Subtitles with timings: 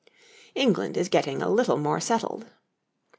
[0.55, 2.47] ]England is getting a little more settled.